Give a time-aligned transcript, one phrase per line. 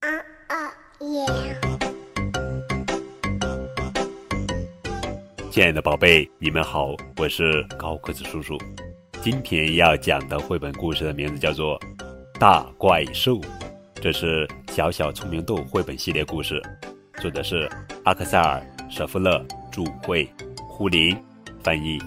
[0.00, 0.08] 啊
[0.46, 0.56] 啊
[1.00, 1.26] 耶！
[5.50, 8.56] 亲爱的宝贝，你们好，我是高个子叔叔。
[9.20, 11.78] 今天要讲的绘本故事的名字叫做
[12.38, 13.34] 《大怪兽》，
[13.96, 16.62] 这是小小聪明豆绘本系列故事，
[17.20, 17.68] 作者是
[18.06, 18.58] 阿克塞尔·
[18.90, 20.26] 舍夫勒著，绘，
[20.66, 21.14] 胡林
[21.62, 21.98] 翻译。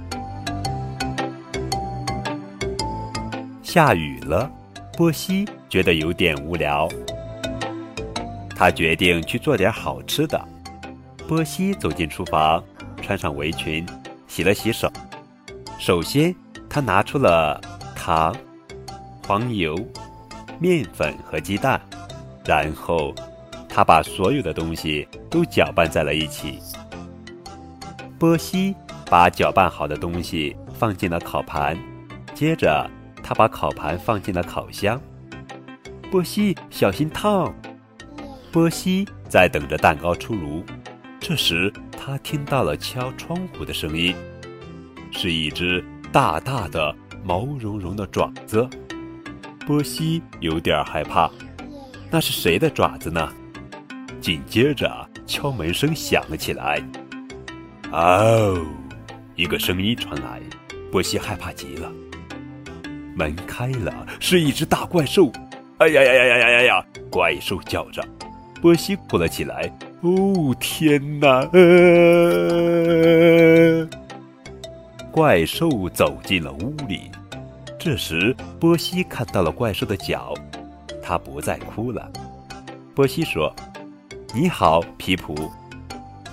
[3.62, 4.52] 下雨了，
[4.98, 6.90] 波西觉得有点无聊，
[8.64, 10.42] 他决定去做点好吃的。
[11.28, 12.64] 波西走进厨房，
[13.02, 13.86] 穿上围裙，
[14.26, 14.90] 洗了洗手。
[15.78, 16.34] 首先，
[16.70, 17.60] 他拿出了
[17.94, 18.34] 糖、
[19.28, 19.76] 黄油、
[20.60, 21.82] 面粉和鸡蛋，
[22.46, 23.14] 然后
[23.68, 26.58] 他把所有的东西都搅拌在了一起。
[28.18, 28.74] 波西
[29.10, 31.78] 把搅拌好的东西放进了烤盘，
[32.34, 32.90] 接着
[33.22, 34.98] 他把烤盘放进了烤箱。
[36.10, 37.54] 波西，小心烫！
[38.54, 40.64] 波西在等着蛋糕出炉，
[41.20, 44.16] 这时他听到了敲窗户的声音，
[45.12, 45.84] 是一只。
[46.12, 48.70] 大大的毛茸茸的爪子，
[49.66, 51.28] 波西有点害怕。
[52.12, 53.34] 那是谁的爪子呢？
[54.22, 56.80] 紧接着敲门声响了起来。
[57.92, 58.64] 哦，
[59.36, 60.40] 一个声音传来，
[60.92, 61.92] 波西害怕极了。
[63.16, 65.32] 门开了，是一只大怪兽。
[65.80, 66.86] 哎呀呀呀呀呀呀呀！
[67.10, 68.06] 怪兽叫着，
[68.64, 69.70] 波西哭了起来。
[70.00, 71.28] 哦，天哪！
[71.52, 71.60] 呃
[75.12, 77.12] 怪兽走进了屋里，
[77.78, 80.34] 这时波西看到了怪兽的脚，
[81.04, 82.10] 他不再哭了。
[82.96, 83.54] 波西说
[84.34, 85.52] ：“你好，皮普。”“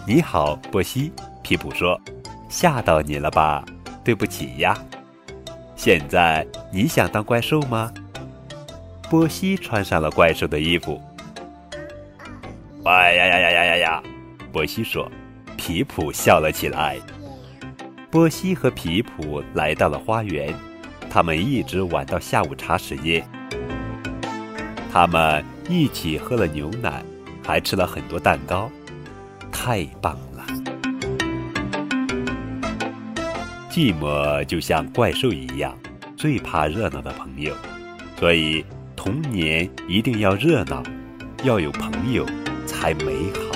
[0.07, 2.01] 你好，波西。”皮普说
[2.49, 3.65] ：“吓到你了吧？
[4.05, 4.79] 对不起呀。
[5.75, 7.93] 现在你想当怪兽吗？”
[9.11, 11.03] 波西穿上了怪兽的衣服。
[12.85, 14.03] “哎呀呀呀呀呀呀！”
[14.53, 15.11] 波西说。
[15.57, 16.97] 皮普笑了起来。
[18.11, 20.55] 波西和皮普来到了花园，
[21.11, 23.23] 他们一直玩到下午茶时间。
[24.91, 27.05] 他们一起喝了牛奶，
[27.45, 28.71] 还吃了很多蛋糕，
[29.53, 30.47] 太棒了！
[33.71, 35.77] 寂寞就像怪兽一样，
[36.17, 37.55] 最怕热闹的朋友，
[38.19, 38.65] 所以
[38.97, 40.83] 童年一定要热闹，
[41.45, 42.25] 要有朋友
[42.81, 43.50] 还美好。